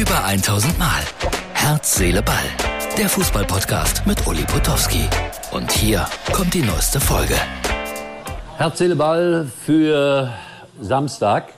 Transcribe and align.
Über 0.00 0.24
1000 0.24 0.78
Mal. 0.78 1.02
Herz, 1.52 1.96
Seele, 1.96 2.22
Ball. 2.22 2.36
Der 2.96 3.06
Fußballpodcast 3.06 4.06
mit 4.06 4.26
Uli 4.26 4.44
Potowski. 4.44 5.04
Und 5.52 5.70
hier 5.70 6.06
kommt 6.32 6.54
die 6.54 6.62
neueste 6.62 6.98
Folge. 6.98 7.34
Herz, 8.56 8.78
Seele, 8.78 8.96
Ball 8.96 9.46
für 9.66 10.32
Samstag. 10.80 11.52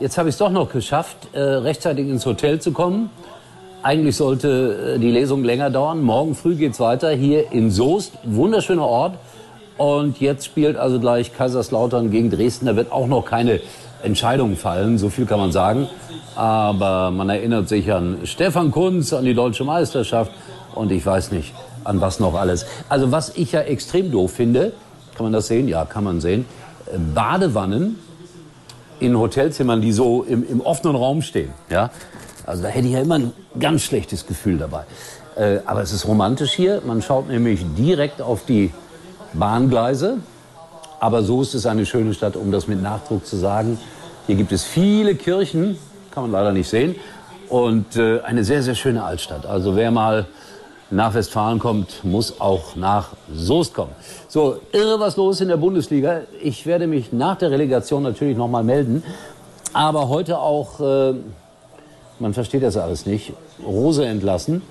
Jetzt 0.00 0.18
habe 0.18 0.28
ich 0.28 0.34
es 0.34 0.38
doch 0.40 0.50
noch 0.50 0.72
geschafft, 0.72 1.28
äh, 1.32 1.38
rechtzeitig 1.38 2.08
ins 2.08 2.26
Hotel 2.26 2.60
zu 2.60 2.72
kommen. 2.72 3.08
Eigentlich 3.84 4.16
sollte 4.16 4.96
äh, 4.96 4.98
die 4.98 5.12
Lesung 5.12 5.44
länger 5.44 5.70
dauern. 5.70 6.02
Morgen 6.02 6.34
früh 6.34 6.56
geht's 6.56 6.80
weiter 6.80 7.10
hier 7.10 7.52
in 7.52 7.70
Soest. 7.70 8.14
Wunderschöner 8.24 8.84
Ort. 8.84 9.16
Und 9.80 10.20
jetzt 10.20 10.44
spielt 10.44 10.76
also 10.76 11.00
gleich 11.00 11.32
Kaiserslautern 11.32 12.10
gegen 12.10 12.28
Dresden. 12.28 12.66
Da 12.66 12.76
wird 12.76 12.92
auch 12.92 13.06
noch 13.06 13.24
keine 13.24 13.60
Entscheidung 14.02 14.58
fallen, 14.58 14.98
so 14.98 15.08
viel 15.08 15.24
kann 15.24 15.38
man 15.38 15.52
sagen. 15.52 15.88
Aber 16.36 17.10
man 17.10 17.30
erinnert 17.30 17.70
sich 17.70 17.90
an 17.90 18.18
Stefan 18.24 18.72
Kunz, 18.72 19.14
an 19.14 19.24
die 19.24 19.32
deutsche 19.32 19.64
Meisterschaft 19.64 20.32
und 20.74 20.92
ich 20.92 21.06
weiß 21.06 21.32
nicht, 21.32 21.54
an 21.82 22.02
was 22.02 22.20
noch 22.20 22.34
alles. 22.34 22.66
Also 22.90 23.10
was 23.10 23.30
ich 23.38 23.52
ja 23.52 23.62
extrem 23.62 24.10
doof 24.10 24.32
finde, 24.32 24.74
kann 25.14 25.24
man 25.24 25.32
das 25.32 25.46
sehen? 25.46 25.66
Ja, 25.66 25.86
kann 25.86 26.04
man 26.04 26.20
sehen. 26.20 26.44
Badewannen 27.14 27.98
in 28.98 29.18
Hotelzimmern, 29.18 29.80
die 29.80 29.92
so 29.92 30.24
im, 30.24 30.46
im 30.46 30.60
offenen 30.60 30.94
Raum 30.94 31.22
stehen. 31.22 31.54
Ja? 31.70 31.88
Also 32.44 32.64
da 32.64 32.68
hätte 32.68 32.86
ich 32.86 32.92
ja 32.92 33.00
immer 33.00 33.14
ein 33.14 33.32
ganz 33.58 33.80
schlechtes 33.80 34.26
Gefühl 34.26 34.58
dabei. 34.58 34.82
Äh, 35.36 35.60
aber 35.64 35.80
es 35.80 35.94
ist 35.94 36.06
romantisch 36.06 36.52
hier. 36.52 36.82
Man 36.86 37.00
schaut 37.00 37.28
nämlich 37.28 37.64
direkt 37.78 38.20
auf 38.20 38.44
die 38.44 38.72
Bahngleise. 39.32 40.18
Aber 40.98 41.22
so 41.22 41.42
ist 41.42 41.66
eine 41.66 41.86
schöne 41.86 42.12
Stadt, 42.14 42.36
um 42.36 42.52
das 42.52 42.68
mit 42.68 42.82
Nachdruck 42.82 43.26
zu 43.26 43.36
sagen. 43.36 43.78
Hier 44.26 44.36
gibt 44.36 44.52
es 44.52 44.64
viele 44.64 45.14
Kirchen, 45.14 45.78
kann 46.10 46.24
man 46.24 46.32
leider 46.32 46.52
nicht 46.52 46.68
sehen. 46.68 46.94
Und 47.48 47.96
äh, 47.96 48.20
eine 48.20 48.44
sehr, 48.44 48.62
sehr 48.62 48.74
schöne 48.74 49.02
Altstadt. 49.02 49.46
Also 49.46 49.76
wer 49.76 49.90
mal 49.90 50.26
nach 50.90 51.14
Westfalen 51.14 51.58
kommt, 51.58 52.04
muss 52.04 52.40
auch 52.40 52.76
nach 52.76 53.10
Soest 53.32 53.74
kommen. 53.74 53.92
So, 54.28 54.58
irre 54.72 55.00
was 55.00 55.16
los 55.16 55.40
in 55.40 55.48
der 55.48 55.56
Bundesliga. 55.56 56.22
Ich 56.42 56.66
werde 56.66 56.86
mich 56.86 57.12
nach 57.12 57.36
der 57.36 57.50
Relegation 57.50 58.02
natürlich 58.02 58.36
noch 58.36 58.48
mal 58.48 58.64
melden. 58.64 59.02
Aber 59.72 60.08
heute 60.08 60.38
auch, 60.38 60.80
äh, 60.80 61.14
man 62.18 62.34
versteht 62.34 62.62
das 62.62 62.76
alles 62.76 63.06
nicht, 63.06 63.32
Rose 63.64 64.04
entlassen. 64.04 64.62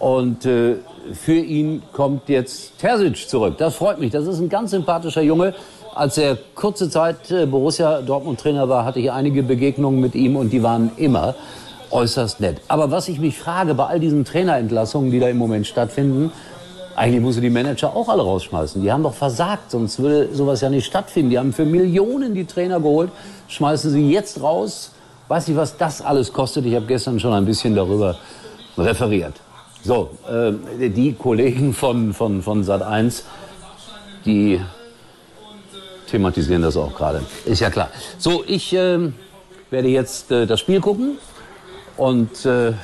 Und 0.00 0.46
äh, 0.46 0.76
für 1.12 1.36
ihn 1.36 1.82
kommt 1.92 2.28
jetzt 2.28 2.78
Terzic 2.78 3.28
zurück. 3.28 3.58
Das 3.58 3.76
freut 3.76 4.00
mich. 4.00 4.10
Das 4.10 4.26
ist 4.26 4.40
ein 4.40 4.48
ganz 4.48 4.72
sympathischer 4.72 5.22
Junge. 5.22 5.54
Als 5.94 6.16
er 6.18 6.38
kurze 6.54 6.88
Zeit 6.88 7.30
äh, 7.30 7.46
Borussia 7.46 8.00
Dortmund 8.00 8.40
Trainer 8.40 8.68
war, 8.68 8.84
hatte 8.84 8.98
ich 8.98 9.12
einige 9.12 9.42
Begegnungen 9.42 10.00
mit 10.00 10.14
ihm 10.14 10.36
und 10.36 10.52
die 10.52 10.62
waren 10.62 10.90
immer 10.96 11.34
äußerst 11.90 12.40
nett. 12.40 12.62
Aber 12.68 12.90
was 12.90 13.08
ich 13.08 13.20
mich 13.20 13.38
frage 13.38 13.74
bei 13.74 13.86
all 13.86 14.00
diesen 14.00 14.24
Trainerentlassungen, 14.24 15.10
die 15.10 15.20
da 15.20 15.28
im 15.28 15.36
Moment 15.36 15.66
stattfinden, 15.66 16.32
eigentlich 16.96 17.20
muss 17.20 17.36
er 17.36 17.42
die 17.42 17.50
Manager 17.50 17.94
auch 17.94 18.08
alle 18.08 18.22
rausschmeißen. 18.22 18.82
Die 18.82 18.90
haben 18.90 19.02
doch 19.02 19.14
versagt, 19.14 19.70
sonst 19.70 19.98
würde 19.98 20.34
sowas 20.34 20.60
ja 20.60 20.70
nicht 20.70 20.86
stattfinden. 20.86 21.30
Die 21.30 21.38
haben 21.38 21.52
für 21.52 21.64
Millionen 21.64 22.34
die 22.34 22.46
Trainer 22.46 22.80
geholt, 22.80 23.10
schmeißen 23.48 23.90
sie 23.90 24.10
jetzt 24.10 24.42
raus. 24.42 24.92
Weiß 25.28 25.46
nicht, 25.48 25.56
was 25.56 25.76
das 25.76 26.00
alles 26.00 26.32
kostet. 26.32 26.66
Ich 26.66 26.74
habe 26.74 26.86
gestern 26.86 27.20
schon 27.20 27.32
ein 27.32 27.44
bisschen 27.44 27.74
darüber 27.74 28.16
referiert. 28.78 29.34
So, 29.82 30.10
äh, 30.28 30.90
die 30.90 31.14
Kollegen 31.14 31.72
von, 31.72 32.12
von, 32.12 32.42
von 32.42 32.62
Sat1, 32.64 33.22
die 34.26 34.60
thematisieren 36.06 36.60
das 36.62 36.76
auch 36.76 36.94
gerade. 36.94 37.22
Ist 37.46 37.60
ja 37.60 37.70
klar. 37.70 37.88
So, 38.18 38.44
ich 38.46 38.74
äh, 38.74 38.98
werde 39.70 39.88
jetzt 39.88 40.30
äh, 40.30 40.46
das 40.46 40.60
Spiel 40.60 40.80
gucken 40.80 41.16
und 41.96 42.44
äh, 42.44 42.74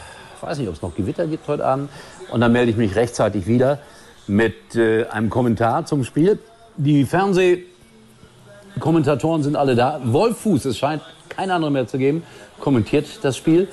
weiß 0.40 0.56
nicht, 0.58 0.68
ob 0.68 0.74
es 0.74 0.82
noch 0.82 0.94
Gewitter 0.94 1.26
gibt 1.26 1.48
heute 1.48 1.66
Abend. 1.66 1.90
Und 2.30 2.40
dann 2.40 2.52
melde 2.52 2.70
ich 2.70 2.76
mich 2.76 2.94
rechtzeitig 2.96 3.46
wieder 3.46 3.78
mit 4.26 4.74
äh, 4.74 5.06
einem 5.06 5.30
Kommentar 5.30 5.86
zum 5.86 6.04
Spiel. 6.04 6.38
Die 6.76 7.04
Fernsehkommentatoren 7.04 9.42
sind 9.42 9.56
alle 9.56 9.74
da. 9.74 10.00
Wolf 10.04 10.38
Fuß, 10.38 10.64
es 10.64 10.78
scheint 10.78 11.02
kein 11.28 11.50
anderer 11.50 11.70
mehr 11.70 11.86
zu 11.86 11.98
geben, 11.98 12.22
kommentiert 12.58 13.06
das 13.22 13.36
Spiel. 13.36 13.68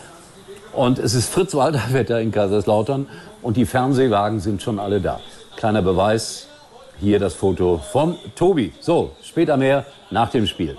Und 0.74 0.98
es 0.98 1.14
ist 1.14 1.30
Fritz 1.30 1.54
Walterwetter 1.54 2.20
in 2.20 2.32
Kaiserslautern 2.32 3.08
und 3.44 3.58
die 3.58 3.66
Fernsehwagen 3.66 4.40
sind 4.40 4.64
schon 4.64 4.80
alle 4.80 5.02
da. 5.02 5.20
Kleiner 5.56 5.84
Beweis, 5.84 6.48
hier 7.00 7.20
das 7.20 7.36
Foto 7.36 7.78
von 7.78 8.16
Tobi. 8.36 8.74
So, 8.80 9.12
später 9.22 9.56
mehr 9.56 9.86
nach 10.10 10.32
dem 10.32 10.48
Spiel. 10.48 10.76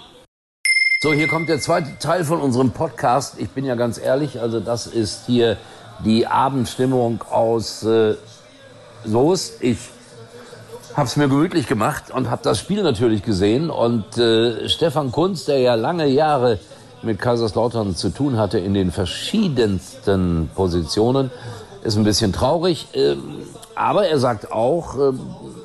So, 1.00 1.12
hier 1.12 1.28
kommt 1.28 1.48
der 1.48 1.60
zweite 1.60 1.96
Teil 2.00 2.24
von 2.24 2.40
unserem 2.40 2.72
Podcast. 2.72 3.36
Ich 3.38 3.50
bin 3.50 3.64
ja 3.64 3.76
ganz 3.76 3.98
ehrlich, 3.98 4.40
also 4.40 4.58
das 4.58 4.88
ist 4.88 5.26
hier 5.26 5.56
die 6.04 6.26
Abendstimmung 6.26 7.22
aus 7.30 7.84
äh, 7.84 8.14
Soest. 9.04 9.62
Ich 9.62 9.78
habe 10.96 11.06
es 11.06 11.14
mir 11.14 11.28
gemütlich 11.28 11.68
gemacht 11.68 12.10
und 12.10 12.30
habe 12.30 12.42
das 12.42 12.58
Spiel 12.58 12.82
natürlich 12.82 13.22
gesehen. 13.22 13.70
Und 13.70 14.18
äh, 14.18 14.68
Stefan 14.68 15.12
Kunz, 15.12 15.44
der 15.44 15.58
ja 15.58 15.76
lange 15.76 16.06
Jahre 16.06 16.58
mit 17.04 17.18
Kaiserslautern 17.20 17.94
zu 17.94 18.10
tun 18.10 18.38
hatte 18.38 18.58
in 18.58 18.74
den 18.74 18.90
verschiedensten 18.90 20.50
Positionen. 20.54 21.30
Ist 21.82 21.96
ein 21.96 22.04
bisschen 22.04 22.32
traurig, 22.32 22.88
ähm, 22.94 23.42
aber 23.74 24.06
er 24.06 24.18
sagt 24.18 24.50
auch, 24.50 24.94
ähm, 24.96 25.20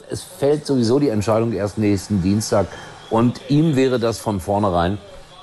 es 0.09 0.21
fällt 0.21 0.65
sowieso 0.65 0.99
die 0.99 1.09
Entscheidung 1.09 1.53
erst 1.53 1.77
nächsten 1.77 2.21
Dienstag 2.21 2.67
und 3.09 3.39
ihm 3.49 3.75
wäre 3.75 3.99
das 3.99 4.19
von 4.19 4.39
vornherein 4.39 4.97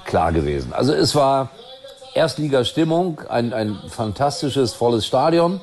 klar 0.05 0.33
gewesen. 0.33 0.73
Also 0.73 0.93
es 0.93 1.15
war 1.15 1.51
Erstligastimmung, 2.15 3.23
ein, 3.29 3.53
ein 3.53 3.79
fantastisches, 3.89 4.73
volles 4.73 5.07
Stadion, 5.07 5.61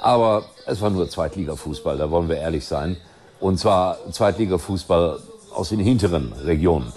aber 0.00 0.44
es 0.66 0.80
war 0.80 0.90
nur 0.90 1.08
Zweitligafußball, 1.08 1.98
da 1.98 2.10
wollen 2.10 2.28
wir 2.28 2.36
ehrlich 2.36 2.66
sein. 2.66 2.96
Und 3.40 3.58
zwar 3.58 3.98
Zweitligafußball 4.10 5.18
aus 5.54 5.68
den 5.70 5.80
hinteren 5.80 6.32
Regionen. 6.44 6.92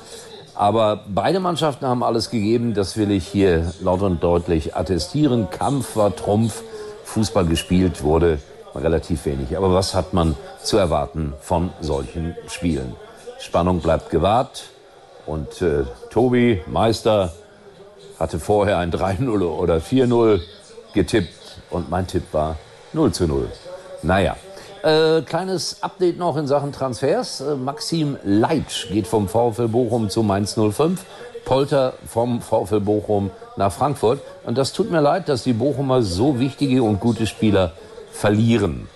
Aber 0.61 1.05
beide 1.07 1.39
Mannschaften 1.39 1.87
haben 1.87 2.03
alles 2.03 2.29
gegeben, 2.29 2.75
das 2.75 2.95
will 2.95 3.09
ich 3.09 3.25
hier 3.25 3.73
laut 3.81 4.03
und 4.03 4.21
deutlich 4.21 4.75
attestieren. 4.75 5.49
Kampf 5.49 5.95
war 5.95 6.15
Trumpf, 6.15 6.61
Fußball 7.03 7.47
gespielt 7.47 8.03
wurde 8.03 8.37
relativ 8.75 9.25
wenig. 9.25 9.57
Aber 9.57 9.73
was 9.73 9.95
hat 9.95 10.13
man 10.13 10.35
zu 10.61 10.77
erwarten 10.77 11.33
von 11.41 11.71
solchen 11.81 12.35
Spielen? 12.45 12.95
Spannung 13.39 13.79
bleibt 13.79 14.11
gewahrt 14.11 14.65
und 15.25 15.63
äh, 15.63 15.85
Tobi, 16.11 16.61
Meister, 16.67 17.33
hatte 18.19 18.39
vorher 18.39 18.77
ein 18.77 18.91
3-0 18.91 19.41
oder 19.41 19.77
4-0 19.77 20.41
getippt 20.93 21.33
und 21.71 21.89
mein 21.89 22.05
Tipp 22.05 22.25
war 22.33 22.55
0 22.93 23.11
zu 23.11 23.25
0. 23.25 23.49
Naja, 24.03 24.35
äh, 24.83 25.21
kleines 25.21 25.77
Update 25.81 26.17
noch 26.17 26.37
in 26.37 26.47
Sachen 26.47 26.71
Transfers. 26.71 27.41
Äh, 27.41 27.55
Maxim 27.55 28.17
Leitsch 28.23 28.89
geht 28.89 29.07
vom 29.07 29.27
VfL 29.27 29.67
Bochum 29.67 30.09
zu 30.09 30.23
Mainz 30.23 30.55
05. 30.55 31.03
Polter 31.45 31.93
vom 32.07 32.41
VfL 32.41 32.79
Bochum 32.79 33.31
nach 33.57 33.71
Frankfurt. 33.71 34.19
Und 34.45 34.57
das 34.57 34.73
tut 34.73 34.91
mir 34.91 35.01
leid, 35.01 35.29
dass 35.29 35.43
die 35.43 35.53
Bochumer 35.53 36.01
so 36.01 36.39
wichtige 36.39 36.83
und 36.83 36.99
gute 36.99 37.27
Spieler 37.27 37.73
verlieren. 38.11 38.87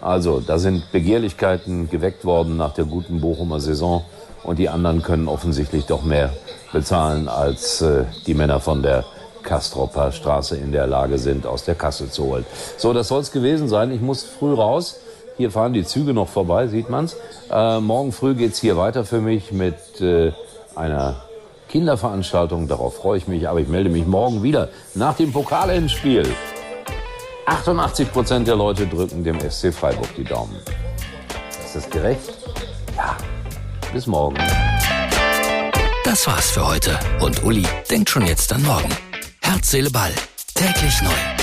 Also, 0.00 0.40
da 0.40 0.58
sind 0.58 0.90
Begehrlichkeiten 0.92 1.88
geweckt 1.88 2.24
worden 2.24 2.56
nach 2.56 2.74
der 2.74 2.84
guten 2.84 3.20
Bochumer 3.20 3.60
Saison. 3.60 4.04
Und 4.42 4.58
die 4.58 4.68
anderen 4.68 5.02
können 5.02 5.28
offensichtlich 5.28 5.86
doch 5.86 6.02
mehr 6.02 6.30
bezahlen, 6.72 7.28
als 7.28 7.80
äh, 7.80 8.04
die 8.26 8.34
Männer 8.34 8.60
von 8.60 8.82
der 8.82 9.04
Kastropper 9.42 10.12
Straße 10.12 10.56
in 10.56 10.72
der 10.72 10.86
Lage 10.86 11.18
sind, 11.18 11.46
aus 11.46 11.64
der 11.64 11.74
Kasse 11.74 12.10
zu 12.10 12.24
holen. 12.24 12.46
So, 12.76 12.92
das 12.92 13.08
soll 13.08 13.20
es 13.20 13.30
gewesen 13.30 13.68
sein. 13.68 13.90
Ich 13.90 14.00
muss 14.00 14.24
früh 14.24 14.52
raus. 14.52 15.00
Hier 15.36 15.50
fahren 15.50 15.72
die 15.72 15.84
Züge 15.84 16.14
noch 16.14 16.28
vorbei, 16.28 16.68
sieht 16.68 16.90
man's. 16.90 17.16
Äh, 17.50 17.80
morgen 17.80 18.12
früh 18.12 18.34
geht's 18.34 18.60
hier 18.60 18.76
weiter 18.76 19.04
für 19.04 19.20
mich 19.20 19.50
mit 19.50 20.00
äh, 20.00 20.32
einer 20.76 21.22
Kinderveranstaltung. 21.68 22.68
Darauf 22.68 22.96
freue 22.96 23.18
ich 23.18 23.26
mich, 23.26 23.48
aber 23.48 23.60
ich 23.60 23.68
melde 23.68 23.90
mich 23.90 24.06
morgen 24.06 24.42
wieder 24.42 24.68
nach 24.94 25.16
dem 25.16 25.32
Pokalendspiel. 25.32 26.24
88 27.46 28.12
Prozent 28.12 28.48
der 28.48 28.56
Leute 28.56 28.86
drücken 28.86 29.24
dem 29.24 29.38
SC 29.40 29.74
Freiburg 29.74 30.08
die 30.16 30.24
Daumen. 30.24 30.56
Ist 31.64 31.74
das 31.74 31.90
gerecht? 31.90 32.32
Ja. 32.96 33.16
Bis 33.92 34.06
morgen. 34.06 34.36
Das 36.04 36.26
war's 36.26 36.50
für 36.50 36.66
heute. 36.66 36.98
Und 37.20 37.44
Uli 37.44 37.66
denkt 37.90 38.08
schon 38.08 38.26
jetzt 38.26 38.52
an 38.52 38.62
morgen. 38.62 38.90
Herz, 39.42 39.70
Seele, 39.70 39.90
Ball. 39.90 40.12
Täglich 40.54 41.02
neu. 41.02 41.33